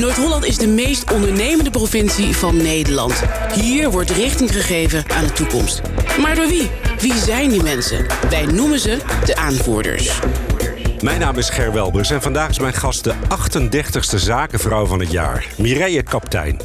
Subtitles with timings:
[0.00, 3.22] Noord-Holland is de meest ondernemende provincie van Nederland.
[3.54, 5.80] Hier wordt richting gegeven aan de toekomst.
[6.20, 6.70] Maar door wie?
[6.98, 8.06] Wie zijn die mensen?
[8.30, 10.20] Wij noemen ze de aanvoerders.
[11.00, 15.10] Mijn naam is Ger Welbers en vandaag is mijn gast de 38e zakenvrouw van het
[15.10, 16.60] jaar, Mireille Kaptein.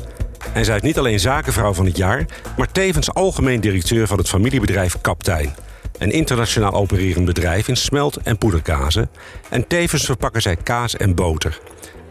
[0.53, 2.25] En zij is niet alleen zakenvrouw van het jaar,
[2.57, 5.55] maar tevens algemeen directeur van het familiebedrijf Kaptein.
[5.97, 9.09] Een internationaal opererend bedrijf in smelt- en poederkazen.
[9.49, 11.59] En tevens verpakken zij kaas en boter.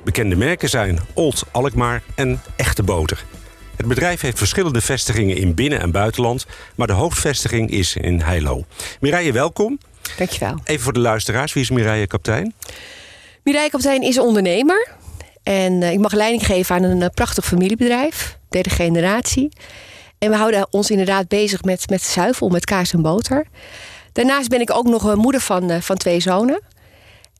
[0.05, 3.25] Bekende merken zijn Old Alkmaar en Echte Boter.
[3.77, 8.65] Het bedrijf heeft verschillende vestigingen in binnen- en buitenland, maar de hoofdvestiging is in Heilo.
[9.01, 9.79] Mireille, welkom.
[10.17, 10.59] Dankjewel.
[10.65, 12.55] Even voor de luisteraars, wie is Mireille Kaptein?
[13.43, 14.89] Mireille Kaptein is ondernemer.
[15.43, 19.49] En uh, ik mag leiding geven aan een uh, prachtig familiebedrijf, derde generatie.
[20.19, 23.47] En we houden ons inderdaad bezig met, met zuivel, met kaas en boter.
[24.13, 26.61] Daarnaast ben ik ook nog een moeder van, uh, van twee zonen.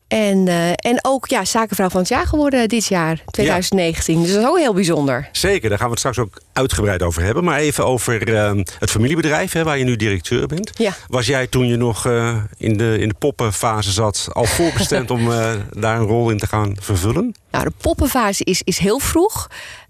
[0.07, 4.15] En, uh, en ook ja, zakenvrouw van het jaar geworden dit jaar, 2019.
[4.15, 4.21] Ja.
[4.21, 5.29] Dus dat is ook heel bijzonder.
[5.31, 7.43] Zeker, daar gaan we het straks ook uitgebreid over hebben.
[7.43, 10.71] Maar even over uh, het familiebedrijf hè, waar je nu directeur bent.
[10.77, 10.93] Ja.
[11.07, 15.29] Was jij toen je nog uh, in, de, in de poppenfase zat al voorbestemd om
[15.71, 17.35] daar een rol in te gaan vervullen?
[17.51, 19.47] Nou, de poppenfase is, is heel vroeg.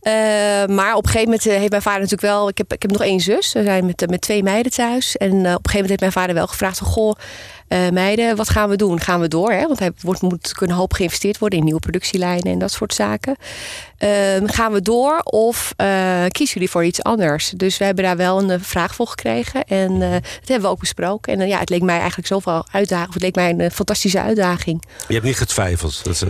[0.07, 0.11] Uh,
[0.75, 2.47] maar op een gegeven moment heeft mijn vader natuurlijk wel...
[2.47, 3.53] Ik heb, ik heb nog één zus.
[3.53, 5.17] We zijn met, met twee meiden thuis.
[5.17, 6.79] En op een gegeven moment heeft mijn vader wel gevraagd...
[6.79, 7.15] Goh,
[7.69, 8.99] uh, meiden, wat gaan we doen?
[9.01, 9.51] Gaan we door?
[9.51, 9.67] Hè?
[9.67, 11.59] Want hij wordt, moet kunnen hoop geïnvesteerd worden...
[11.59, 13.35] in nieuwe productielijnen en dat soort zaken.
[13.97, 15.73] Ehm, gaan we door of
[16.27, 17.49] kiezen jullie voor iets anders?
[17.49, 19.63] Dus we hebben daar wel een vraag voor gekregen.
[19.63, 21.39] En dat hebben we ook besproken.
[21.39, 23.07] En ja, het leek mij eigenlijk zoveel uitdaging.
[23.07, 24.83] Of het leek mij een fantastische uitdaging.
[25.07, 26.03] Je hebt niet getwijfeld?
[26.03, 26.25] Dat,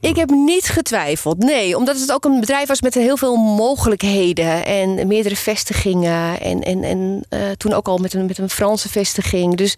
[0.00, 1.76] ik heb niet getwijfeld, nee.
[1.76, 4.64] Omdat het ook een bedrijf was met heel veel mogelijkheden.
[4.64, 6.40] En meerdere vestigingen.
[6.40, 9.56] En, en, en uh, toen ook al met een, met een Franse vestiging.
[9.56, 9.76] Dus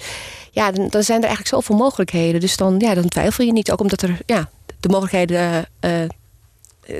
[0.51, 2.41] ja, dan, dan, zijn er eigenlijk zoveel mogelijkheden.
[2.41, 3.71] Dus dan, ja, dan twijfel je niet.
[3.71, 5.69] Ook omdat er ja, de mogelijkheden...
[5.81, 5.93] Uh,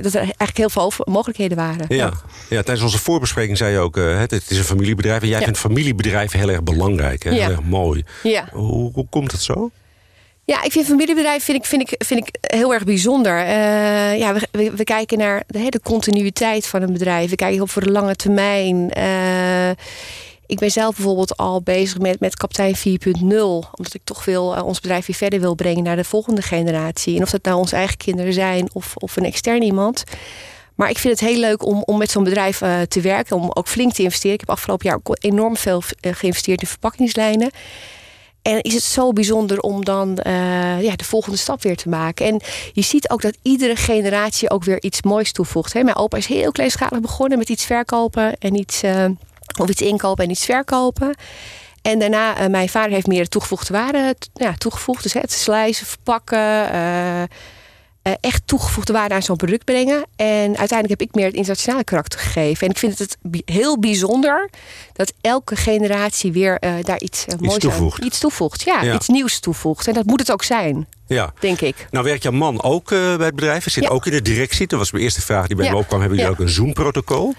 [0.01, 1.85] dat er eigenlijk heel veel mogelijkheden waren.
[1.87, 2.13] Ja, ja.
[2.49, 3.97] ja tijdens onze voorbespreking zei je ook...
[3.97, 5.43] Uh, het is een familiebedrijf en jij ja.
[5.43, 7.23] vindt familiebedrijven heel erg belangrijk.
[7.23, 7.29] Hè?
[7.29, 7.35] Ja.
[7.35, 8.03] Heel erg mooi.
[8.23, 8.47] Ja.
[8.51, 9.71] Hoe, hoe komt dat zo?
[10.49, 13.39] Ja, ik vind familiebedrijf vind ik, vind ik, vind ik heel erg bijzonder.
[13.39, 17.29] Uh, ja, we, we, kijken naar de, de, continuïteit van een bedrijf.
[17.29, 18.91] We kijken op voor de lange termijn.
[18.97, 19.69] Uh,
[20.45, 22.83] ik ben zelf bijvoorbeeld al bezig met, met kapitein 4.0.
[23.71, 27.15] Omdat ik toch wil, uh, ons bedrijf weer verder wil brengen naar de volgende generatie.
[27.15, 30.03] En of dat nou onze eigen kinderen zijn of, of een extern iemand.
[30.75, 33.35] Maar ik vind het heel leuk om, om met zo'n bedrijf te werken.
[33.35, 34.33] Om ook flink te investeren.
[34.33, 37.51] Ik heb afgelopen jaar ook enorm veel geïnvesteerd in verpakkingslijnen.
[38.41, 42.25] En is het zo bijzonder om dan uh, ja, de volgende stap weer te maken.
[42.25, 42.41] En
[42.73, 45.73] je ziet ook dat iedere generatie ook weer iets moois toevoegt.
[45.73, 45.83] Hè?
[45.83, 49.05] Mijn opa is heel kleinschalig begonnen met iets verkopen en iets, uh,
[49.59, 51.15] of iets inkopen en iets verkopen.
[51.81, 55.03] En daarna, uh, mijn vader heeft meer toegevoegde waarde ja, toegevoegd.
[55.03, 56.39] Dus hè, het slijzen, verpakken,
[58.21, 60.05] echt toegevoegde waarde aan zo'n product brengen.
[60.15, 62.67] En uiteindelijk heb ik meer het internationale karakter gegeven.
[62.67, 64.49] En ik vind het heel bijzonder
[64.93, 67.99] dat elke generatie weer uh, daar iets, uh, moois iets toevoegt.
[67.99, 68.63] Aan, iets toevoegt.
[68.63, 69.87] Ja, ja, iets nieuws toevoegt.
[69.87, 70.87] En dat moet het ook zijn.
[71.07, 71.33] Ja.
[71.39, 71.87] Denk ik.
[71.91, 73.63] Nou werkt jouw man ook uh, bij het bedrijf.
[73.63, 73.89] Hij zit ja.
[73.89, 74.67] ook in de directie.
[74.67, 75.71] Dat was mijn eerste vraag die bij ja.
[75.71, 75.99] me opkwam.
[75.99, 77.33] Hebben jullie ook een Zoom-protocol?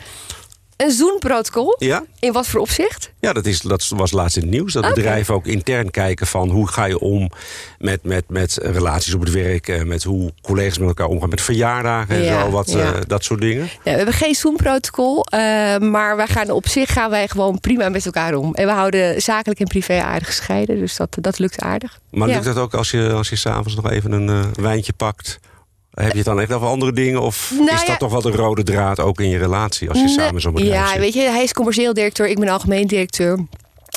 [0.81, 1.77] Een Zoom-protocol?
[1.79, 2.05] Ja.
[2.19, 3.13] In wat voor opzicht?
[3.19, 4.73] Ja, dat, is, dat was laatst in het nieuws.
[4.73, 4.95] Dat okay.
[4.95, 7.31] bedrijven ook intern kijken van hoe ga je om
[7.79, 9.85] met, met, met relaties op het werk.
[9.85, 12.51] Met hoe collega's met elkaar omgaan met verjaardagen en ja, zo.
[12.51, 12.95] Wat, ja.
[12.95, 13.65] uh, dat soort dingen.
[13.65, 15.27] Ja, we hebben geen Zoom-protocol.
[15.35, 15.39] Uh,
[15.79, 18.55] maar wij gaan op zich gaan wij gewoon prima met elkaar om.
[18.55, 20.79] En we houden zakelijk en privé aardig gescheiden.
[20.79, 21.99] Dus dat, dat lukt aardig.
[22.11, 25.41] Maar lukt dat ook als je, als je s'avonds nog even een uh, wijntje pakt?
[25.91, 27.21] Heb je het dan echt over andere dingen?
[27.21, 27.97] Of nou, is dat ja.
[27.97, 30.75] toch wel de rode draad ook in je relatie als je nee, samen zo'n bedrijf
[30.75, 30.99] Ja, zit?
[30.99, 33.47] weet je, hij is commercieel directeur, ik ben algemeen directeur.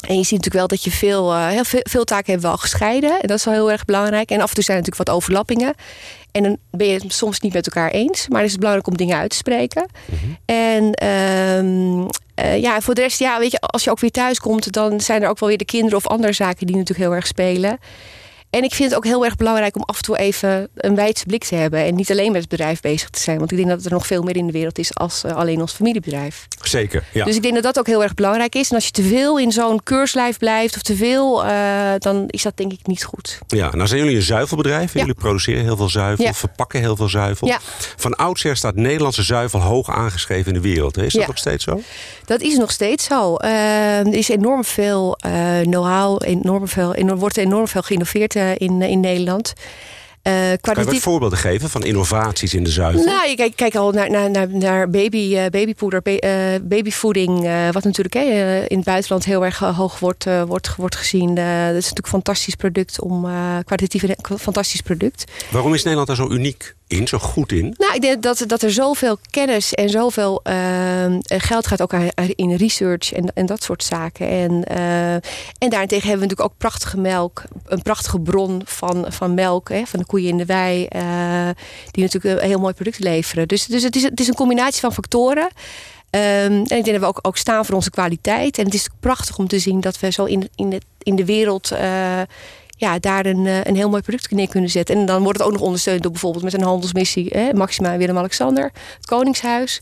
[0.07, 2.55] En je ziet natuurlijk wel dat je veel, uh, heel veel, veel taken hebben we
[2.55, 3.21] al gescheiden.
[3.21, 4.29] En dat is wel heel erg belangrijk.
[4.29, 5.73] En af en toe zijn er natuurlijk wat overlappingen.
[6.31, 8.27] En dan ben je het soms niet met elkaar eens.
[8.27, 9.89] Maar dan is het belangrijk om dingen uit te spreken.
[10.05, 10.33] Mhm.
[10.45, 12.07] En um,
[12.39, 15.01] uh, ja, voor de rest, ja, weet je, als je ook weer thuis komt, dan
[15.01, 17.77] zijn er ook wel weer de kinderen of andere zaken die natuurlijk heel erg spelen.
[18.53, 21.25] En ik vind het ook heel erg belangrijk om af en toe even een wijdse
[21.25, 21.79] blik te hebben.
[21.79, 23.37] En niet alleen met het bedrijf bezig te zijn.
[23.37, 25.61] Want ik denk dat er nog veel meer in de wereld is als uh, alleen
[25.61, 26.47] ons familiebedrijf.
[26.61, 27.25] Zeker, ja.
[27.25, 28.69] Dus ik denk dat dat ook heel erg belangrijk is.
[28.69, 31.51] En als je te veel in zo'n keurslijf blijft of te veel, uh,
[31.97, 33.39] dan is dat denk ik niet goed.
[33.47, 34.93] Ja, nou zijn jullie een zuivelbedrijf.
[34.93, 34.99] Ja.
[34.99, 36.33] Jullie produceren heel veel zuivel, ja.
[36.33, 37.51] verpakken heel veel zuivel.
[37.95, 40.97] Van oudsher staat Nederlandse zuivel hoog aangeschreven in de wereld.
[40.97, 41.81] Is dat nog steeds zo?
[42.25, 43.37] Dat is nog steeds zo.
[43.43, 45.17] Uh, er is enorm veel
[45.61, 49.53] know-how, enorm veel, enorm, wordt enorm veel geïnnoveerd in, in Nederland.
[50.23, 53.03] Uh, kan je wat voorbeelden geven van innovaties in de zuivel?
[53.03, 57.47] Nou, je kijkt kijk al naar, naar, naar, naar baby, uh, babypoeder, ba uh, babyvoeding.
[57.71, 58.15] wat natuurlijk
[58.67, 61.35] in het buitenland heel erg hoog wordt, wordt, wordt gezien.
[61.35, 63.01] dat is natuurlijk een fantastisch product.
[63.01, 63.27] Om,
[63.65, 65.23] kwalitatief een fantastisch product.
[65.51, 67.73] Waarom is Nederland daar zo uniek in, zo goed in?
[67.77, 71.93] Nou, ik denk dat, dat er zoveel kennis en zoveel ehm, geld gaat ook
[72.35, 74.27] in research en, en dat soort zaken.
[74.27, 77.43] En, uh, en daarentegen hebben we natuurlijk ook prachtige melk.
[77.65, 80.87] Een prachtige bron van, van melk, hè, van de koeien in de wei.
[80.95, 81.49] Uh,
[81.91, 83.47] die natuurlijk een heel mooi product leveren.
[83.47, 85.49] Dus, dus het, is, het is een combinatie van factoren.
[86.15, 88.57] Um, en ik denk dat we ook, ook staan voor onze kwaliteit.
[88.57, 91.25] En het is prachtig om te zien dat we zo in, in, de, in de
[91.25, 92.21] wereld uh,
[92.75, 94.95] ja, daar een, een heel mooi product neer kunnen zetten.
[94.95, 97.27] En dan wordt het ook nog ondersteund door bijvoorbeeld met een handelsmissie.
[97.29, 99.81] Hè, Maxima en Willem-Alexander, het Koningshuis.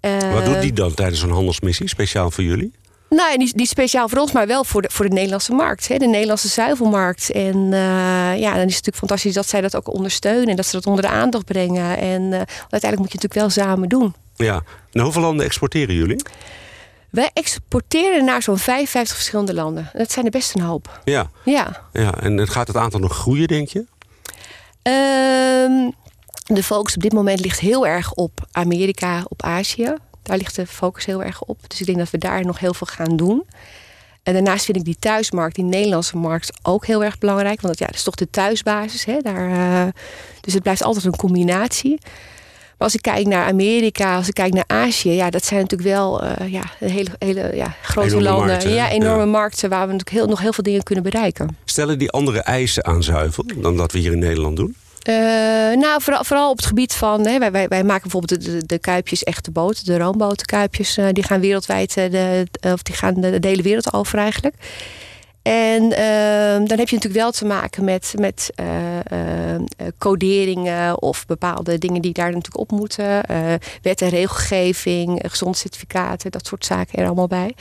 [0.00, 2.72] Uh, Wat doet die dan tijdens een handelsmissie, speciaal voor jullie?
[3.10, 5.88] Nou, niet, niet speciaal voor ons, maar wel voor de, voor de Nederlandse markt.
[5.88, 7.30] Hè, de Nederlandse zuivelmarkt.
[7.30, 7.70] En uh,
[8.38, 10.48] ja, dan is het natuurlijk fantastisch dat zij dat ook ondersteunen.
[10.48, 11.98] En dat ze dat onder de aandacht brengen.
[11.98, 12.40] En uh,
[12.70, 14.14] uiteindelijk moet je het natuurlijk wel samen doen.
[14.36, 14.62] Ja.
[14.92, 16.22] Naar hoeveel landen exporteren jullie?
[17.10, 19.90] Wij exporteren naar zo'n 55 verschillende landen.
[19.92, 21.00] Dat zijn er best een hoop.
[21.04, 21.30] Ja.
[21.44, 21.88] ja.
[21.92, 22.14] ja.
[22.14, 23.78] En gaat het aantal nog groeien, denk je?
[24.82, 25.94] Um,
[26.56, 29.94] de focus op dit moment ligt heel erg op Amerika, op Azië.
[30.22, 31.58] Daar ligt de focus heel erg op.
[31.66, 33.44] Dus ik denk dat we daar nog heel veel gaan doen.
[34.22, 37.60] En daarnaast vind ik die thuismarkt, die Nederlandse markt, ook heel erg belangrijk.
[37.60, 39.04] Want ja, dat is toch de thuisbasis.
[39.04, 39.18] Hè?
[39.20, 39.92] Daar, uh,
[40.40, 41.98] dus het blijft altijd een combinatie.
[42.80, 46.24] Als ik kijk naar Amerika, als ik kijk naar Azië, ja, dat zijn natuurlijk wel
[46.24, 48.46] uh, ja, hele, hele ja, grote enorme landen.
[48.46, 49.26] Markten, ja, enorme ja.
[49.26, 51.56] markten waar we natuurlijk heel, nog heel veel dingen kunnen bereiken.
[51.64, 54.76] Stellen die andere eisen aan zuivel dan dat we hier in Nederland doen?
[55.08, 55.14] Uh,
[55.76, 57.26] nou, vooral, vooral op het gebied van...
[57.26, 59.84] Hè, wij, wij, wij maken bijvoorbeeld de, de, de kuipjes echte boten.
[59.84, 60.98] De roombotenkuipjes.
[60.98, 61.94] Uh, die gaan wereldwijd...
[61.94, 64.54] De, of die gaan de, de hele wereld over eigenlijk.
[65.42, 68.52] En uh, dan heb je natuurlijk wel te maken met, met
[69.98, 71.02] coderingen...
[71.02, 73.20] of bepaalde dingen die daar natuurlijk op moeten.
[73.82, 76.30] wet en regelgeving, gezondcertificaten...
[76.30, 77.54] dat soort zaken er allemaal bij.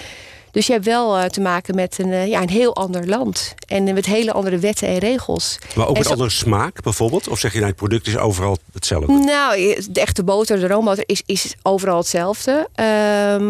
[0.52, 3.56] Dus je hebt wel uh, te maken met een, uh, ja, een heel ander land.
[3.68, 5.58] En met hele andere wetten en regels.
[5.76, 6.12] Maar ook en een zo...
[6.12, 7.28] andere smaak bijvoorbeeld?
[7.28, 9.14] Of zeg je nou, het product is overal hetzelfde?
[9.14, 12.68] Nou, de echte boter, de roomboter, is, is overal hetzelfde.
[12.76, 12.86] Uh,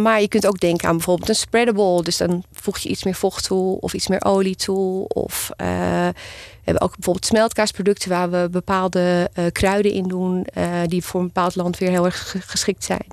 [0.01, 2.03] maar je kunt ook denken aan bijvoorbeeld een spreadable.
[2.03, 5.07] Dus dan voeg je iets meer vocht toe of iets meer olie toe.
[5.07, 8.09] Of we hebben ook bijvoorbeeld smeltkaasproducten...
[8.09, 10.47] waar we bepaalde kruiden in doen...
[10.85, 13.07] die voor een bepaald land weer heel erg geschikt zijn.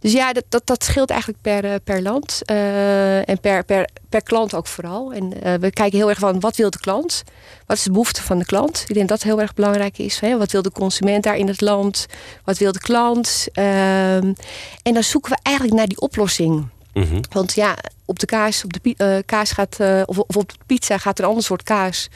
[0.00, 2.40] Dus ja, dat, dat, dat scheelt eigenlijk per, per land.
[2.50, 5.12] Uh, en per, per, per klant ook vooral.
[5.12, 7.22] En uh, we kijken heel erg van wat wil de klant?
[7.66, 8.84] Wat is de behoefte van de klant?
[8.86, 10.20] Ik denk dat dat heel erg belangrijk is.
[10.20, 10.38] Hè?
[10.38, 12.06] Wat wil de consument daar in het land?
[12.44, 13.46] Wat wil de klant?
[13.52, 14.36] Uh, en
[14.82, 16.54] dan zoeken we eigenlijk naar die oplossing.
[16.54, 16.66] Mhm.
[17.06, 17.20] Mm -hmm.
[17.30, 21.18] Want ja, op de kaas, op de kaas gaat, of, of op de pizza gaat
[21.18, 22.08] er een ander soort kaas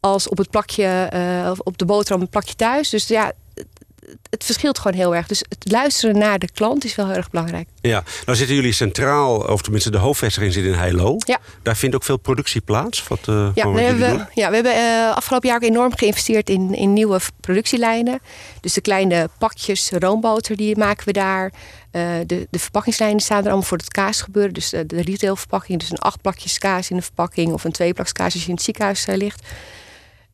[0.00, 1.08] als op het plakje,
[1.50, 2.90] of op de boterham een plakje thuis.
[2.90, 3.32] Dus ja,
[4.30, 5.26] het verschilt gewoon heel erg.
[5.26, 7.68] Dus het luisteren naar de klant is wel heel erg belangrijk.
[7.80, 11.16] Ja, nou zitten jullie centraal, of tenminste de hoofdvestiging zit in Heilo.
[11.18, 11.38] Ja.
[11.62, 13.08] Daar vindt ook veel productie plaats.
[13.08, 16.74] Wat, uh, ja, we hebben, ja, we hebben uh, afgelopen jaar ook enorm geïnvesteerd in,
[16.74, 18.20] in nieuwe productielijnen.
[18.60, 21.52] Dus de kleine pakjes roomboter, die maken we daar.
[21.92, 24.52] Uh, de, de verpakkingslijnen staan er allemaal voor het kaasgebeuren.
[24.52, 27.52] Dus de, de retailverpakking, dus een acht plakjes kaas in een verpakking...
[27.52, 29.42] of een twee plakjes kaas als je in het ziekenhuis ligt...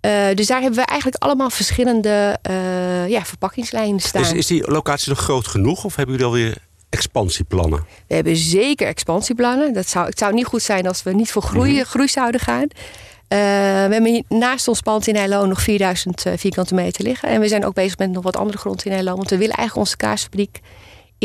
[0.07, 4.23] Uh, dus daar hebben we eigenlijk allemaal verschillende uh, ja, verpakkingslijnen staan.
[4.23, 6.57] Is, is die locatie nog groot genoeg of hebben jullie alweer
[6.89, 7.85] expansieplannen?
[8.07, 9.73] We hebben zeker expansieplannen.
[9.73, 11.85] Dat zou, het zou niet goed zijn als we niet voor groei, mm.
[11.85, 12.63] groei zouden gaan.
[12.63, 12.69] Uh,
[13.29, 17.29] we hebben hier naast ons pand in Heilo nog 4000 vierkante meter liggen.
[17.29, 19.17] En we zijn ook bezig met nog wat andere grond in Heilo.
[19.17, 20.61] Want we willen eigenlijk onze kaasfabriek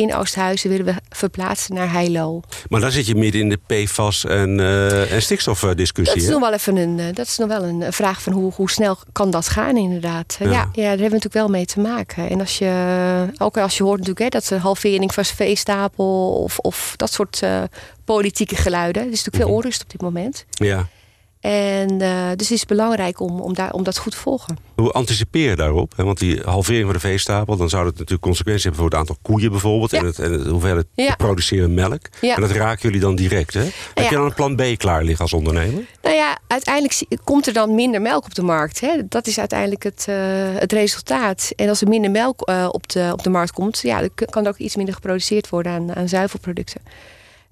[0.01, 2.41] in Oosthuizen willen we verplaatsen naar Heilo.
[2.69, 6.15] Maar dan zit je midden in de PFAS en, uh, en stikstofdiscussie.
[6.15, 8.69] Dat is nog wel even een, dat is nog wel een vraag van hoe, hoe
[8.69, 10.37] snel kan dat gaan inderdaad.
[10.39, 10.45] Ja.
[10.45, 12.29] ja, ja, daar hebben we natuurlijk wel mee te maken.
[12.29, 16.59] En als je, ook als je hoort natuurlijk hè, dat de halvering van veestapel of,
[16.59, 17.63] of dat soort uh,
[18.05, 19.01] politieke geluiden.
[19.01, 20.45] Er is natuurlijk veel onrust op dit moment.
[20.49, 20.87] Ja.
[21.47, 24.57] En uh, dus het is belangrijk om, om, daar, om dat goed te volgen.
[24.75, 25.93] Hoe anticipeer je daarop?
[25.95, 29.17] Want die halvering van de veestapel, dan zou dat natuurlijk consequenties hebben voor het aantal
[29.21, 29.91] koeien bijvoorbeeld.
[29.91, 29.99] Ja.
[29.99, 31.15] En, het, en het hoeveelheid ja.
[31.15, 32.01] produceren melk.
[32.21, 32.35] Ja.
[32.35, 33.53] En dat raken jullie dan direct.
[33.53, 33.63] Hè?
[33.93, 35.85] Heb je dan een plan B klaar liggen als ondernemer?
[36.01, 38.79] Nou ja, uiteindelijk komt er dan minder melk op de markt.
[38.79, 39.07] Hè?
[39.09, 40.15] Dat is uiteindelijk het, uh,
[40.53, 41.51] het resultaat.
[41.55, 44.43] En als er minder melk uh, op, de, op de markt komt, ja, dan kan
[44.43, 46.81] er ook iets minder geproduceerd worden aan, aan zuivelproducten.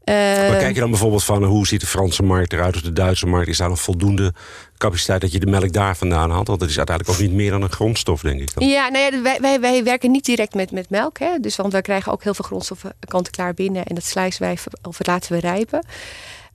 [0.06, 3.28] Maar kijk je dan bijvoorbeeld van hoe ziet de Franse markt eruit of de Duitse
[3.28, 3.48] markt?
[3.48, 4.34] Is daar nog voldoende
[4.78, 6.48] capaciteit dat je de melk daar vandaan haalt?
[6.48, 8.54] Want dat is uiteindelijk ook niet meer dan een grondstof, denk ik.
[8.54, 8.68] Dan.
[8.68, 11.20] Ja, nou ja, wij, wij, wij werken niet direct met, met melk.
[11.20, 11.40] Hè?
[11.40, 13.86] Dus, want wij krijgen ook heel veel grondstoffen kant-en-klaar binnen.
[13.86, 15.86] En dat slijzen wij of laten we rijpen.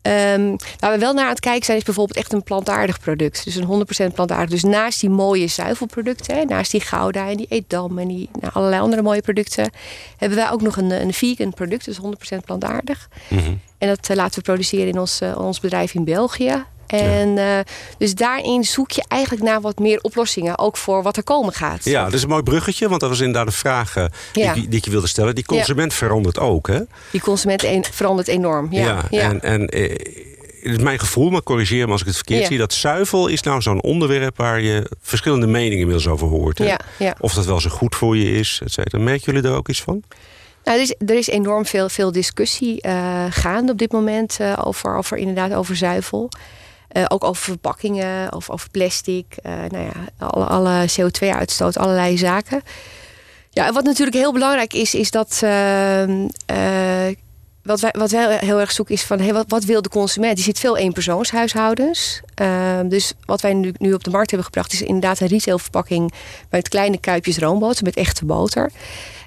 [0.03, 3.45] Um, waar we wel naar aan het kijken zijn is bijvoorbeeld echt een plantaardig product.
[3.45, 4.51] Dus een 100% plantaardig.
[4.51, 8.53] Dus naast die mooie zuivelproducten, hè, naast die Gouda en die Edam en die nou,
[8.53, 9.71] allerlei andere mooie producten,
[10.17, 11.99] hebben wij ook nog een, een vegan product, dus
[12.35, 13.09] 100% plantaardig.
[13.29, 13.61] Mm -hmm.
[13.79, 16.65] En dat uh, laten we produceren in ons, uh, ons bedrijf in België.
[16.91, 17.59] En uh,
[17.99, 20.59] dus daarin zoek je eigenlijk naar wat meer oplossingen.
[20.59, 21.85] Ook voor wat er komen gaat.
[21.85, 22.89] Ja, dat is een mooi bruggetje.
[22.89, 24.55] Want dat was inderdaad de vraag uh, ja.
[24.55, 25.35] die, die, je wilde stellen.
[25.35, 25.99] Die consument ja.
[25.99, 26.81] verandert ook, hè?
[27.11, 29.05] Die consument een, verandert enorm, ja.
[29.11, 29.91] ja, En, en eh,
[30.63, 32.59] het is mijn gevoel, maar corrigeer me als ik het verkeerd zie...
[32.59, 36.61] dat zuivel is nou zo'n onderwerp waar je verschillende meningen inmiddels over hoort.
[37.21, 39.03] Of dat wel zo goed voor je is, et cetera.
[39.03, 40.03] Merken jullie daar ook iets van?
[40.65, 44.59] Nou, er, is, er is enorm veel, veel discussie uh, gaande op dit moment uh,
[44.65, 46.31] over, over, inderdaad over zuivel.
[46.93, 52.63] Uh, ook over verpakkingen, of over plastic, nou ja, alle, alle CO2-uitstoot, allerlei zaken.
[53.51, 56.29] Ja, en wat natuurlijk heel belangrijk is, is dat ehm,
[57.71, 60.35] wat wij, wat wij heel erg zoeken is van hey, wat, wat wil de consument?
[60.35, 62.21] Die ziet veel eenpersoonshuishoudens.
[62.41, 66.13] Uh, dus wat wij nu, nu op de markt hebben gebracht is inderdaad een retailverpakking
[66.51, 68.71] met kleine kuipjes roomboter met echte boter.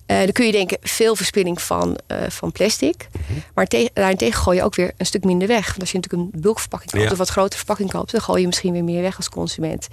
[0.07, 3.07] Uh, dan kun je denken, veel verspilling van, uh, van plastic.
[3.11, 3.43] Mm -hmm.
[3.53, 5.67] Maar daarentegen gooi je ook weer een stuk minder weg.
[5.67, 7.11] Want als je natuurlijk een bulkverpakking koopt, ja.
[7.11, 9.87] of wat grotere verpakking koopt, dan gooi je misschien weer meer weg als consument.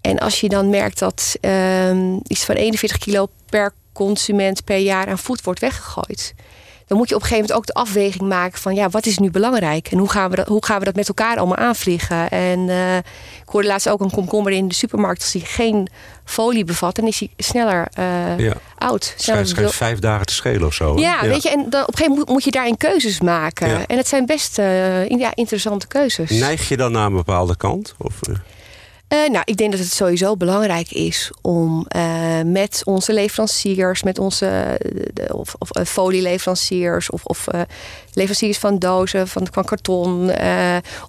[0.00, 5.06] En als je dan merkt dat uh, iets van 41 kilo per consument per jaar
[5.08, 6.34] aan voed wordt weggegooid
[6.86, 9.18] dan moet je op een gegeven moment ook de afweging maken van ja, wat is
[9.18, 12.30] nu belangrijk en hoe gaan we dat, hoe gaan we dat met elkaar allemaal aanvliegen.
[12.30, 15.88] En uh, ik hoorde laatst ook een komkommer in de supermarkt, als die geen
[16.24, 18.52] folie bevat, dan is hij sneller uh, ja.
[18.78, 19.14] oud.
[19.16, 20.98] Sneller schijnt vijf dagen te schelen of zo.
[20.98, 23.68] Ja, ja, weet je, en dan op een gegeven moment moet je daarin keuzes maken.
[23.68, 23.86] Ja.
[23.86, 26.30] En het zijn best uh, ja, interessante keuzes.
[26.30, 27.94] Neig je dan naar een bepaalde kant?
[27.98, 28.20] Of,
[29.08, 34.18] uh, nou, ik denk dat het sowieso belangrijk is om uh, met onze leveranciers, met
[34.18, 34.80] onze
[35.12, 37.46] de, of, of folieleveranciers of, of
[38.12, 40.30] leveranciers van dozen, van, van karton,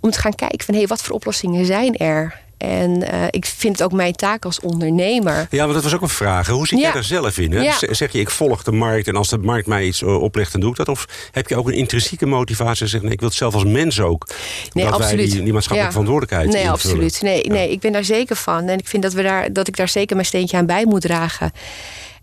[0.02, 2.46] om te gaan kijken van hé, hey, wat voor oplossingen zijn er?
[2.58, 5.48] En uh, ik vind het ook mijn taak als ondernemer.
[5.50, 6.48] Ja, maar dat was ook een vraag.
[6.48, 6.84] Hoe zit ja.
[6.84, 7.52] jij daar zelf in?
[7.52, 7.62] Hè?
[7.62, 7.76] Ja.
[7.80, 10.70] Zeg je, ik volg de markt en als de markt mij iets oplegt, dan doe
[10.70, 10.88] ik dat?
[10.88, 13.64] Of heb je ook een intrinsieke motivatie en zeggen, nee, ik wil het zelf als
[13.64, 14.28] mens ook?
[14.74, 15.18] Nee, dat absoluut.
[15.18, 16.04] wij die, die maatschappelijke ja.
[16.04, 17.04] verantwoordelijkheid Nee, invullen.
[17.04, 17.22] absoluut.
[17.22, 18.68] Nee, nee, ik ben daar zeker van.
[18.68, 21.02] En ik vind dat, we daar, dat ik daar zeker mijn steentje aan bij moet
[21.02, 21.52] dragen.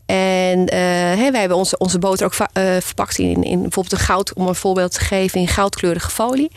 [0.07, 0.79] En uh,
[1.21, 4.47] hey, wij hebben onze, onze boter ook uh, verpakt in, in bijvoorbeeld een goud, om
[4.47, 6.50] een voorbeeld te geven, in goudkleurige folie.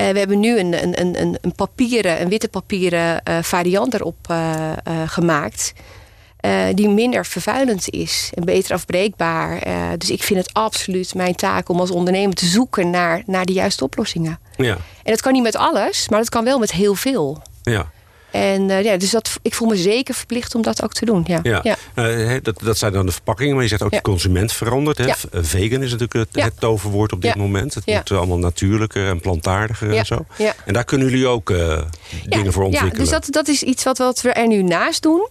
[0.00, 4.16] Uh, we hebben nu een, een, een, een, papieren, een witte papieren uh, variant erop
[4.30, 4.72] uh,
[5.06, 5.72] gemaakt.
[6.74, 9.62] die minder vervuilend is en beter afbreekbaar.
[9.98, 13.52] dus ik vind het absoluut mijn taak om als ondernemer te zoeken naar, naar de
[13.52, 14.38] juiste oplossingen.
[14.56, 14.76] Ja.
[15.02, 17.42] En dat kan niet met alles, maar dat kan wel met heel veel.
[17.62, 17.90] Ja.
[18.32, 21.24] En uh, ja, dus dat, ik voel me zeker verplicht om dat ook te doen.
[21.26, 21.40] Ja.
[21.42, 21.60] Ja.
[21.62, 21.76] ja.
[21.94, 23.96] Uh, dat, dat zijn dan de verpakkingen, maar je zegt ook ja.
[23.96, 24.98] de consument verandert.
[24.98, 25.06] Hè?
[25.32, 27.74] Vegan is natuurlijk het, het toverwoord op dit moment.
[27.74, 30.24] Het moet allemaal natuurlijker en plantaardiger en zo.
[30.64, 31.82] En daar kunnen jullie ook uh,
[32.24, 33.04] dingen voor ontwikkelen.
[33.04, 35.28] Ja, dus dat, dat is iets wat, wat we er nu naast doen.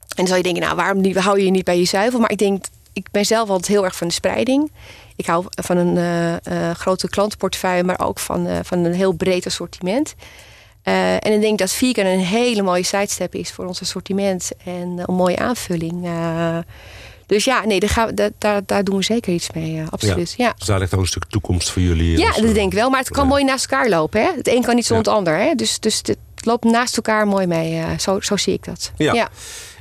[0.00, 2.20] En dan zou je denken, nou waarom niet, hou je je niet bij je zuivel?
[2.20, 4.72] Maar ik denk, ik ben zelf altijd heel erg van de spreiding.
[5.16, 6.40] Ik hou van een
[6.76, 10.14] grote klantenportefeuille, maar ook van, van een heel breed assortiment.
[10.84, 14.50] Uh, en ik denk dat vegan een hele mooie sidestep is voor ons assortiment.
[14.64, 16.06] En uh, een mooie aanvulling.
[16.06, 16.58] Uh,
[17.26, 19.82] dus ja, nee, daar, gaan we, daar, daar, doen we zeker iets mee.
[19.90, 20.34] absoluut.
[20.36, 20.46] Ja.
[20.46, 20.54] ja.
[20.58, 22.18] Dus daar ligt ook een stuk toekomst voor jullie.
[22.18, 22.90] Ja, dat denk ik wel.
[22.90, 24.20] Maar het kan mooi naast elkaar lopen.
[24.20, 24.30] Hè?
[24.36, 25.18] Het een kan niet zonder ja.
[25.18, 25.46] het ander.
[25.46, 25.54] Hè?
[25.54, 27.98] Dus, dus het loopt naast elkaar mooi mee.
[27.98, 28.92] zo, zo zie ik dat.
[28.96, 29.28] Ja.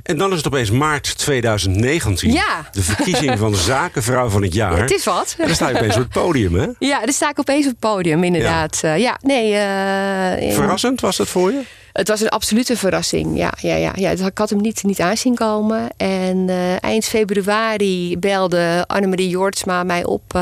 [0.10, 2.32] En dan is het opeens maart 2019.
[2.32, 2.70] Ja.
[2.72, 4.76] De verkiezing van de zakenvrouw van het jaar.
[4.76, 5.36] Ja, het is wat.
[5.38, 6.68] En dan sta je opeens op het podium, hè?
[6.80, 8.80] Ja, dan sta ik opeens op het podium, inderdaad.
[8.82, 9.52] Ja, uh, ja nee.
[9.52, 11.62] Uh, Verrassend was dat voor je?
[11.94, 13.38] Het was een absolute verrassing.
[13.38, 14.10] Ja, ja, ja, ja.
[14.10, 15.88] Ik had hem niet, niet aanzien komen.
[15.98, 20.34] En uh, eind februari belde Annemarie Jortsma mij op.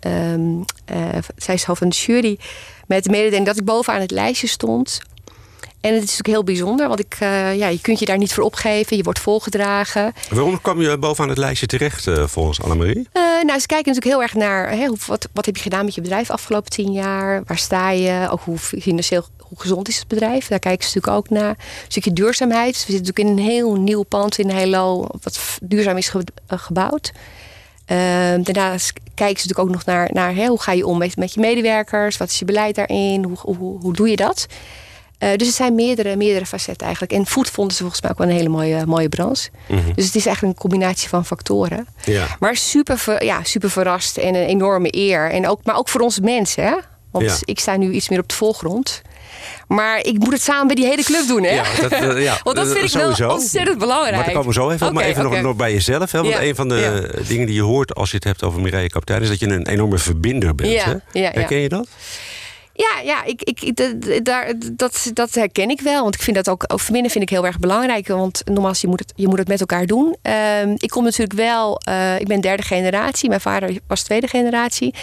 [0.00, 0.64] Um,
[1.36, 2.38] zij is hoofd van de jury.
[2.86, 5.00] Met de mededeling dat ik bovenaan het lijstje stond.
[5.80, 8.34] En het is natuurlijk heel bijzonder, want ik, uh, ja, je kunt je daar niet
[8.34, 8.96] voor opgeven.
[8.96, 10.12] Je wordt volgedragen.
[10.30, 13.08] Waarom kwam je bovenaan het lijstje terecht, uh, volgens Annemarie?
[13.12, 15.94] Uh, nou, ze kijken natuurlijk heel erg naar hè, wat, wat heb je gedaan met
[15.94, 17.42] je bedrijf de afgelopen tien jaar?
[17.46, 18.28] Waar sta je?
[18.30, 20.46] Ook hoe financieel hoe gezond is het bedrijf?
[20.46, 21.48] Daar kijken ze natuurlijk ook naar.
[21.48, 21.56] Een
[21.88, 22.72] stukje duurzaamheid.
[22.72, 27.12] We zitten natuurlijk in een heel nieuw pand in Heilo, wat duurzaam is ge gebouwd.
[27.86, 31.34] daarnaast kijken ze natuurlijk ook nog naar, naar hè, hoe ga je om met, met
[31.34, 32.16] je medewerkers?
[32.16, 33.24] Wat is je beleid daarin?
[33.24, 34.46] Hoe, hoe, hoe doe je dat?
[35.20, 37.12] Uh, dus het zijn meerdere, meerdere facetten eigenlijk.
[37.12, 39.50] En food vonden ze volgens mij ook wel een hele mooie, mooie branche.
[39.68, 39.94] Mm -hmm.
[39.94, 41.86] Dus het is eigenlijk een combinatie van factoren.
[42.04, 42.26] Ja.
[42.38, 45.30] Maar super, ver, ja, super verrast en een enorme eer.
[45.30, 46.64] En ook, maar ook voor onze mensen.
[46.64, 46.74] Hè?
[47.10, 47.36] Want ja.
[47.44, 49.02] ik sta nu iets meer op de voorgrond.
[49.68, 51.54] Maar ik moet het samen met die hele club doen, hè?
[51.54, 52.38] Ja, dat, uh, ja.
[52.44, 53.26] want dat vind ik sowieso.
[53.26, 54.14] wel ontzettend belangrijk.
[54.14, 54.86] Maar daar komen we zo even.
[54.86, 55.36] Okay, maar even okay.
[55.36, 56.12] nog, nog, bij jezelf.
[56.12, 56.22] Hè?
[56.22, 56.42] Want ja.
[56.42, 59.22] een van de dingen die je hoort als je het hebt over Mireille Kaptein...
[59.22, 60.84] is dat je een enorme verbinder bent.
[60.84, 61.20] Hè?
[61.20, 61.88] Herken je dat?
[62.80, 66.02] Ja, ja ik, ik, daar, dat, dat herken ik wel.
[66.02, 68.08] Want ik vind dat ook, ook verbinden vind ik heel erg belangrijk.
[68.08, 70.16] Want normaal je moet het, je moet het met elkaar doen.
[70.22, 73.28] Ehm, ik kom natuurlijk wel, uh, ik ben derde generatie.
[73.28, 74.94] Mijn vader was tweede generatie.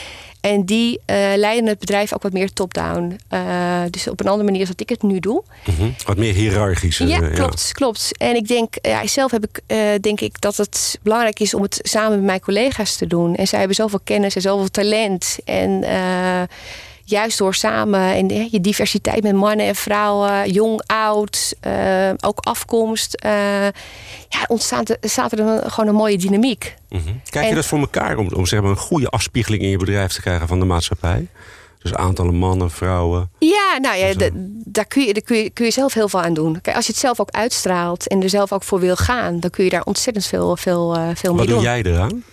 [0.41, 3.19] En die uh, leiden het bedrijf ook wat meer top-down.
[3.34, 5.43] Uh, dus op een andere manier dan ik het nu doe.
[5.79, 6.98] Mm Wat meer hiërarchisch.
[6.98, 7.72] Ja, klopt, ja.
[7.72, 8.17] klopt.
[8.17, 9.62] En ik denk, ja, zelf heb ik,
[10.01, 13.36] denk ik dat het belangrijk is om het samen met mijn collega's te doen.
[13.36, 15.38] En zij hebben zoveel kennis en zoveel talent.
[15.46, 15.84] En
[17.09, 23.17] juist door samen en je diversiteit met mannen en vrouwen, jong, oud, uh, ook afkomst,
[23.25, 23.31] uh,
[24.29, 26.75] ja, ontstaat er, staat er een, gewoon een mooie dynamiek.
[26.89, 27.21] Mm -hmm.
[27.29, 29.77] Krijg je en, dat voor elkaar om, om zeg maar, een goede afspiegeling in je
[29.77, 31.27] bedrijf te krijgen van de maatschappij?
[31.81, 33.29] Dus aantallen mannen, vrouwen.
[33.39, 34.13] Ja, nou ja,
[34.65, 36.61] daar, kun je, daar kun, je, kun je zelf heel veel aan doen.
[36.61, 39.49] Kijk, als je het zelf ook uitstraalt en er zelf ook voor wil gaan, dan
[39.49, 41.55] kun je daar ontzettend veel, veel, uh, veel mee doen.
[41.55, 42.23] Wat doe jij eraan?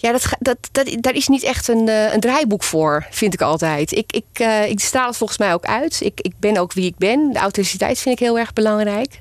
[0.00, 3.92] Ja, dat, dat, dat, daar is niet echt een, een draaiboek voor, vind ik altijd.
[3.92, 6.00] Ik, ik, uh, ik straal het volgens mij ook uit.
[6.00, 7.32] Ik, ik ben ook wie ik ben.
[7.32, 9.20] De authenticiteit vind ik heel erg belangrijk.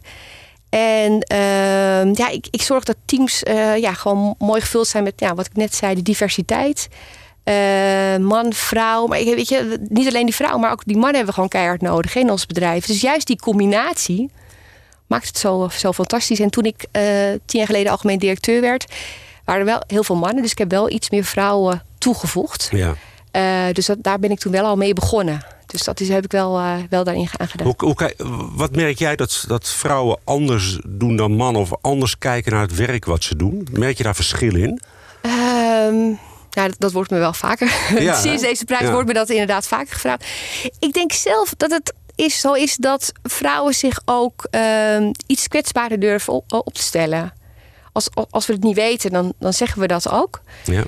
[0.70, 5.14] En uh, ja, ik, ik zorg dat teams uh, ja, gewoon mooi gevuld zijn met
[5.16, 6.88] ja, wat ik net zei, de diversiteit.
[8.20, 9.08] Man, vrouw.
[9.08, 11.82] Maar weet je, niet alleen die vrouw, maar ook die mannen hebben we gewoon keihard
[11.82, 12.86] nodig in ons bedrijf.
[12.86, 14.30] Dus juist die combinatie
[15.08, 16.40] maakt het zo, zo fantastisch.
[16.40, 16.86] En toen ik
[17.46, 18.86] tien jaar geleden algemeen directeur werd
[19.50, 20.42] waren er wel heel veel mannen.
[20.42, 22.70] Dus ik heb wel iets meer vrouwen toegevoegd.
[22.72, 22.96] Ja.
[23.32, 25.46] Uh, dus dat, daar ben ik toen wel al mee begonnen.
[25.66, 27.58] Dus dat is, heb ik wel, uh, wel daarin gedaan.
[27.64, 28.14] Hoe, hoe,
[28.56, 31.62] wat merk jij dat, dat vrouwen anders doen dan mannen...
[31.62, 33.68] of anders kijken naar het werk wat ze doen?
[33.72, 34.82] Merk je daar verschil in?
[35.22, 37.72] Um, ja, dat, dat, wordt me wel vaker.
[38.00, 38.92] Ja, Sinds deze prijs ja.
[38.92, 40.26] wordt me dat inderdaad vaker gevraagd.
[40.80, 46.00] Ik denk zelf dat het is, zo is dat vrouwen zich ook uh, iets kwetsbaarder
[46.00, 47.34] durven op, op te stellen
[47.92, 50.42] als, als we het niet weten, dan, dan zeggen we dat ook.
[50.64, 50.84] Ja.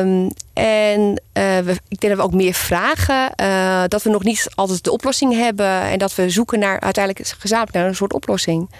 [0.00, 3.32] Um, en uh, we, ik denk dat we ook meer vragen.
[3.40, 5.82] Uh, dat we nog niet altijd de oplossing hebben.
[5.82, 8.70] En dat we zoeken naar uiteindelijk gezamenlijk naar een soort oplossing.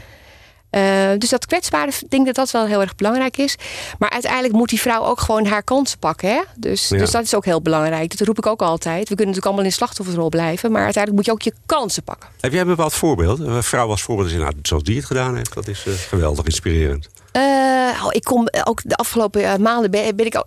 [0.71, 0.83] Uh,
[1.19, 3.57] dus dat kwetsbare, ik denk dat dat wel heel erg belangrijk is.
[3.99, 6.29] Maar uiteindelijk moet die vrouw ook gewoon haar kansen pakken.
[6.29, 6.41] Hè?
[6.57, 6.99] Dus, ja.
[6.99, 8.19] dus dat is ook heel belangrijk.
[8.19, 8.99] Dat roep ik ook altijd.
[8.99, 10.73] We kunnen natuurlijk allemaal in slachtofferrol blijven.
[10.73, 12.29] Maar uiteindelijk moet je ook je kansen pakken.
[12.41, 13.39] Heb jij een bepaald voorbeeld?
[13.39, 15.55] Een vrouw als voorbeeld is nou, zoals die het gedaan heeft.
[15.55, 17.09] Dat is uh, geweldig inspirerend.
[17.39, 20.43] Uh, oh, ik kom ook de afgelopen maanden ben, ik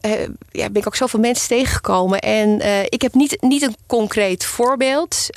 [0.51, 2.19] ja, ben ik ook zoveel mensen tegengekomen.
[2.19, 5.27] En ik heb niet, niet een concreet voorbeeld.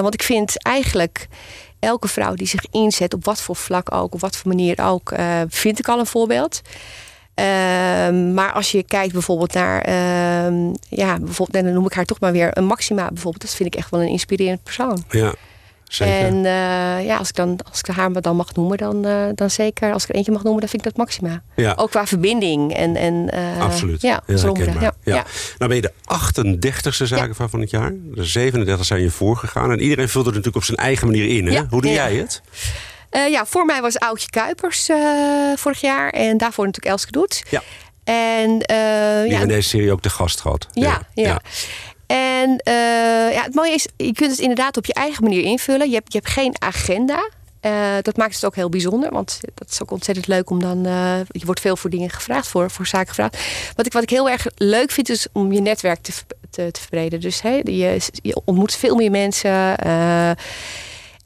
[0.00, 1.28] want ik vind eigenlijk
[1.78, 5.12] elke vrouw die zich inzet, op wat voor vlak ook, op wat voor manier ook,
[5.48, 6.60] vind ik al een voorbeeld.
[7.40, 7.46] Uh,
[8.34, 12.32] maar als je kijkt bijvoorbeeld naar, uh, ja, bijvoorbeeld, dan noem ik haar toch maar
[12.32, 15.04] weer een Maxima bijvoorbeeld, dat vind ik echt wel een inspirerend persoon.
[15.10, 15.34] Ja.
[15.90, 16.14] Zeker.
[16.14, 19.50] En uh, ja, als ik, dan, als ik haar dan mag noemen, dan, uh, dan
[19.50, 19.92] zeker.
[19.92, 21.42] Als ik er eentje mag noemen, dan vind ik dat Maxima.
[21.56, 21.72] Ja.
[21.76, 22.74] Ook qua verbinding.
[22.74, 24.02] En, en, uh, Absoluut.
[24.02, 24.36] Ja, ja,
[24.80, 24.92] ja.
[25.02, 25.24] ja.
[25.58, 27.92] Nou ben je de 38ste zakenvrouw van het jaar.
[27.94, 29.70] De 37 zijn je voorgegaan.
[29.70, 31.46] En iedereen vult het natuurlijk op zijn eigen manier in.
[31.46, 31.62] Hè?
[31.70, 32.42] Hoe doe jij het?
[33.10, 34.88] Ja, voor mij was Oudje Kuipers
[35.54, 36.10] vorig jaar.
[36.10, 37.42] En daarvoor natuurlijk Elske Doet.
[37.50, 37.62] Ja.
[38.04, 38.76] En, Die
[39.30, 40.66] ja, in deze serie ook de gast gehad.
[40.72, 41.28] Ja, ja.
[41.28, 41.40] ja.
[42.10, 42.74] En uh,
[43.32, 45.88] ja, het mooie is, je kunt het inderdaad op je eigen manier invullen.
[45.88, 47.30] Je hebt, je hebt geen agenda.
[47.66, 50.86] Uh, dat maakt het ook heel bijzonder, want dat is ook ontzettend leuk om dan.
[50.86, 53.38] Uh, je wordt veel voor dingen gevraagd, voor, voor zaken gevraagd.
[53.76, 56.12] Wat ik, wat ik heel erg leuk vind, is om je netwerk te,
[56.50, 57.20] te, te verbreden.
[57.20, 59.76] Dus hey, je, je ontmoet veel meer mensen.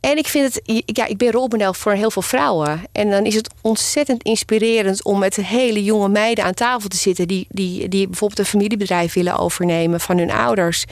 [0.05, 2.83] En ik vind het, ja, ik ben rolmodel voor heel veel vrouwen.
[2.93, 7.29] En dan is het ontzettend inspirerend om met hele jonge meiden aan tafel te zitten.
[7.29, 10.85] Die, die, die bijvoorbeeld een familiebedrijf willen overnemen van hun ouders.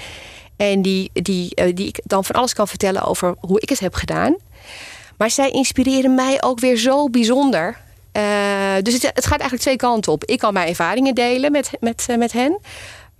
[0.70, 3.94] En die, die, die ik dan van alles kan vertellen over hoe ik het heb
[3.94, 4.36] gedaan.
[5.16, 7.76] Maar zij inspireren mij ook weer zo bijzonder.
[8.16, 8.22] Uh,
[8.82, 10.24] dus het, het gaat eigenlijk twee kanten op.
[10.24, 12.58] Ik kan mijn ervaringen delen met, met, met hen.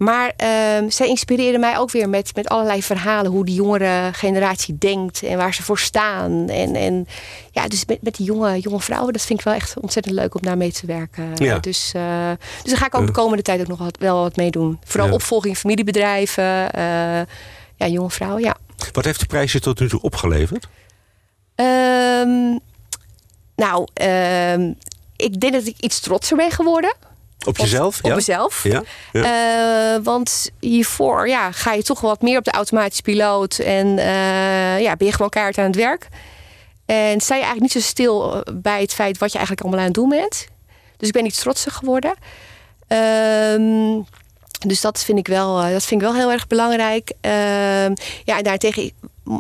[0.03, 3.31] Maar uh, zij inspireren mij ook weer met, met allerlei verhalen.
[3.31, 6.49] Hoe die jongere generatie denkt en waar ze voor staan.
[6.49, 7.07] En, en
[7.51, 10.35] ja, dus met, met die jonge, jonge vrouwen, dat vind ik wel echt ontzettend leuk
[10.35, 11.33] om daarmee te werken.
[11.35, 11.59] Ja.
[11.59, 12.31] Dus, uh,
[12.63, 14.79] dus daar ga ik ook de komende tijd ook nog wat, wel wat mee doen.
[14.85, 15.15] Vooral ja.
[15.15, 17.21] opvolging familiebedrijven, uh,
[17.77, 18.57] ja, jonge vrouwen, ja.
[18.93, 20.69] Wat heeft de prijs je tot nu toe opgeleverd?
[21.57, 22.61] Um,
[23.57, 24.77] nou, um,
[25.17, 26.95] ik denk dat ik iets trotser ben geworden.
[27.45, 27.99] Op jezelf?
[27.99, 28.11] Op, ja?
[28.11, 28.63] op mezelf.
[28.63, 28.83] Ja?
[29.13, 29.95] ja.
[29.97, 33.59] Uh, want hiervoor ja, ga je toch wat meer op de automatische piloot.
[33.59, 36.09] En uh, ja, ben je gewoon keihard aan het werk.
[36.87, 39.93] En sta je eigenlijk niet zo stil bij het feit wat je eigenlijk allemaal aan
[39.93, 40.47] het doen bent.
[40.97, 42.15] Dus ik ben iets trotser geworden.
[42.89, 44.07] Um,
[44.67, 47.13] dus dat vind ik wel, dat vind ik wel heel erg belangrijk.
[47.23, 47.33] Uh,
[48.25, 48.93] ja, en daartegen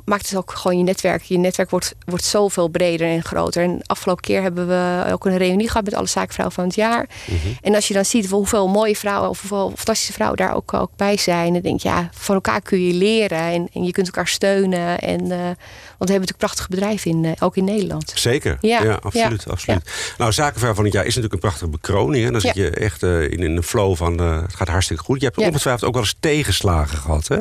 [0.04, 1.22] maakt het ook gewoon je netwerk.
[1.22, 3.62] Je netwerk wordt, wordt zoveel breder en groter.
[3.62, 7.08] En afgelopen keer hebben we ook een reunie gehad met alle zaakvrouwen van het jaar.
[7.26, 7.36] Mhm.
[7.60, 10.90] En als je dan ziet hoeveel mooie vrouwen of hoeveel fantastische vrouwen daar ook, ook
[10.96, 11.52] bij zijn.
[11.52, 14.98] Dan denk je, ja, van elkaar kun je leren en, en je kunt elkaar steunen.
[14.98, 18.12] En, uh, want we hebben natuurlijk prachtige bedrijven in, uh, ook in Nederland.
[18.14, 19.42] Zeker, ja, ja absoluut.
[19.44, 19.50] Ja.
[19.50, 20.14] absoluut.
[20.18, 22.24] Nou, zakenvrouw van het jaar is natuurlijk een prachtige bekroning.
[22.24, 22.30] Hè?
[22.30, 25.20] Dan zit je echt uh, in, in een flow van het gaat hartstikke goed.
[25.20, 27.38] Je hebt ongetwijfeld ook wel eens tegenslagen gehad hè?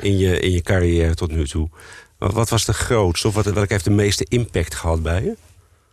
[0.00, 1.68] In, je, in je carrière tot nu toe.
[2.18, 5.36] Wat was de grootste of wat, welke heeft de meeste impact gehad bij je?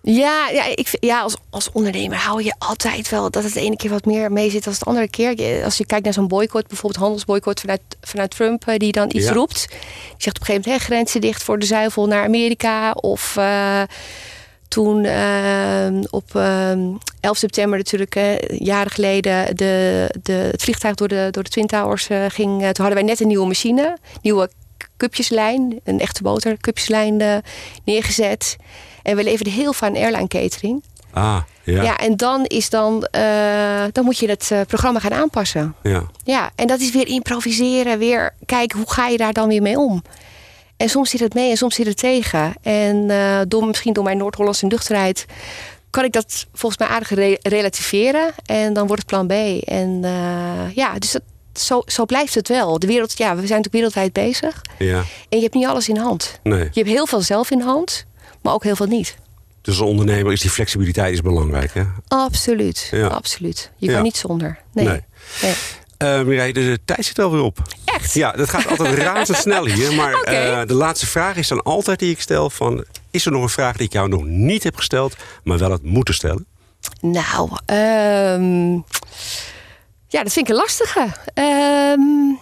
[0.06, 3.76] Ja, ja, ik, ja als, als ondernemer hou je altijd wel dat het de ene
[3.76, 5.64] keer wat meer mee zit dan de andere keer.
[5.64, 9.34] Als je kijkt naar zo'n boycott, bijvoorbeeld handelsboycott vanuit, vanuit Trump, die dan iets ja.
[9.34, 9.68] roept.
[9.70, 9.78] Die
[10.18, 12.92] zegt op een gegeven moment: hè, grenzen dicht voor de zuivel naar Amerika.
[12.92, 13.82] Of uh,
[14.68, 16.72] toen uh, op uh,
[17.20, 18.16] 11 september, natuurlijk
[18.48, 22.60] jaren geleden, de, de, het vliegtuig door de, door de Twin Towers ging.
[22.60, 24.50] toen hadden wij net een nieuwe machine, nieuwe
[24.98, 27.38] cupjeslijn, een echte boter cupjeslijn uh,
[27.86, 28.56] neergezet.
[29.04, 30.84] En we leverden heel veel aan airline catering.
[31.12, 31.84] Ah, ja.
[31.84, 35.76] ja en dan is dan, uh, dan moet je het uh, programma gaan aanpassen.
[35.84, 36.04] Ja.
[36.24, 36.52] ja.
[36.56, 40.02] En dat is weer improviseren, weer kijken hoe ga je daar dan weer mee om.
[40.78, 42.54] En soms zit het mee en soms zit het tegen.
[42.62, 43.08] En
[43.48, 45.26] door, misschien door mijn Noord-Hollandse nuchterheid
[45.90, 48.32] kan ik dat volgens mij aardig re relativeren.
[48.46, 49.64] En dan wordt het plan B.
[49.64, 50.02] En
[50.74, 51.22] ja, dus dat,
[51.60, 52.80] zo, zo blijft het wel.
[52.80, 54.62] De wereld, ja, we zijn natuurlijk wereldwijd bezig.
[54.78, 54.98] Ja.
[55.30, 56.40] En je hebt niet alles in hand.
[56.44, 56.60] Nee.
[56.60, 58.06] Je hebt heel veel zelf in hand,
[58.42, 59.16] maar ook heel veel niet.
[59.62, 61.84] Dus als ondernemer is die flexibiliteit is belangrijk, hè?
[62.08, 63.08] Absoluut, ja.
[63.08, 63.72] absoluut.
[63.78, 64.60] Je kan niet zonder.
[64.74, 64.86] Nee.
[64.86, 65.02] nee.
[65.42, 65.54] nee.
[66.04, 67.58] Uh, Mireille, de tijd zit alweer op.
[67.86, 68.14] Echt?
[68.14, 69.94] Ja, dat gaat altijd razendsnel hier.
[69.94, 70.62] Maar okay.
[70.62, 72.86] uh, de laatste vraag is dan altijd die ik stel van...
[73.12, 75.16] is er nog een vraag die ik jou nog niet heb gesteld...
[75.44, 76.46] maar wel had moeten stellen?
[77.02, 78.86] Nou, um,
[80.14, 81.08] ja, dat vind ik een lastige.
[81.34, 82.40] Um,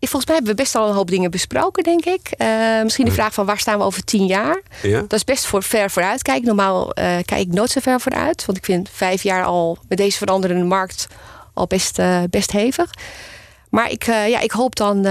[0.00, 2.34] volgens mij hebben we best al een hoop dingen besproken, denk ik.
[2.38, 4.62] Uh, misschien de vraag van waar staan we over tien jaar?
[4.82, 5.00] Ja.
[5.00, 6.46] Dat is best voor ver vooruit kijken.
[6.46, 6.92] Normaal uh,
[7.24, 8.44] kijk ik nooit zo ver vooruit.
[8.44, 11.06] Want ik vind vijf jaar al met deze veranderende markt
[11.54, 12.90] al best, uh, best hevig.
[13.68, 15.02] Maar ik, ja, ik hoop dan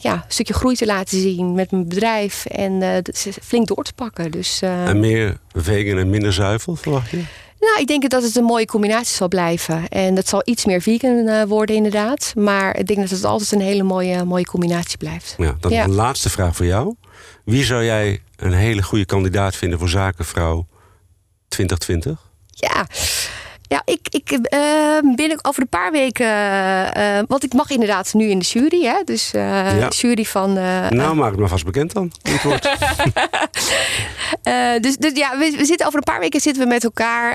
[0.00, 2.46] ja, een stukje groei te laten zien met mijn bedrijf.
[2.46, 3.02] En
[3.42, 4.30] flink door te pakken.
[4.30, 7.22] Dus, en meer vegan en minder zuivel, verwacht je?
[7.60, 9.88] Nou, ik denk dat het een mooie combinatie zal blijven.
[9.88, 12.32] En dat zal iets meer vegan uh, worden, inderdaad.
[12.34, 15.34] Maar ik denk dat het altijd een hele mooie, mooie combinatie blijft.
[15.38, 15.84] Ja, dan ja.
[15.84, 16.94] een laatste vraag voor jou.
[17.44, 20.66] Wie zou jij een hele goede kandidaat vinden voor Zakenvrouw
[21.48, 22.30] 2020?
[22.50, 22.86] Ja.
[23.68, 24.38] Ja, ik, ik uh,
[25.14, 26.26] ben over een paar weken.
[26.26, 29.02] Uh, want ik mag inderdaad nu in de jury, hè?
[29.04, 29.88] Dus uh, ja.
[29.88, 30.52] jury van.
[30.52, 32.12] nou, maak het maar vast bekend dan.
[34.80, 37.34] dus, dus ja, we, zitten over een paar weken zitten we met elkaar.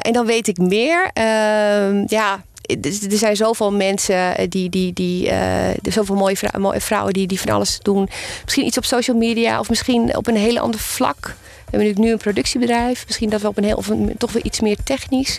[0.00, 1.10] en dan weet ik meer.
[1.12, 2.44] Ehm, ja.
[2.82, 6.36] Er zijn zoveel mensen die, die, die uh, zoveel mooie
[6.80, 8.08] vrouwen, die, die van alles doen.
[8.44, 11.36] Misschien iets op social media of misschien op een hele ander vlak.
[11.70, 13.04] We hebben nu een productiebedrijf.
[13.06, 15.38] Misschien dat we op een heel, of toch weer iets meer technisch.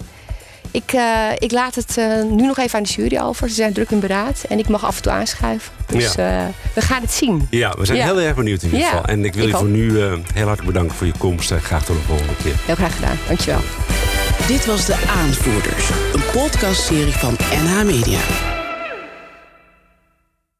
[0.73, 3.49] Ik, uh, ik laat het uh, nu nog even aan de jury over.
[3.49, 5.73] Ze zijn druk in beraad en ik mag af en toe aanschuiven.
[5.87, 6.41] Dus ja.
[6.41, 7.47] uh, we gaan het zien.
[7.49, 8.03] Ja, we zijn ja.
[8.03, 9.05] heel erg benieuwd in ieder ja, geval.
[9.05, 11.51] En ik wil ik je voor nu heel hartelijk bedanken voor je komst.
[11.51, 12.55] En graag tot de volgende keer.
[12.65, 13.17] Heel graag gedaan.
[13.27, 13.61] Dankjewel.
[14.47, 15.89] Dit was De Aanvoerders.
[16.13, 18.52] Een podcastserie van NH Media.